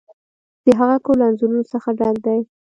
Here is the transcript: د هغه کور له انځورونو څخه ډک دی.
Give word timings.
د 0.65 0.67
هغه 0.79 0.95
کور 1.03 1.15
له 1.19 1.25
انځورونو 1.29 1.63
څخه 1.71 1.89
ډک 1.99 2.15
دی. 2.25 2.39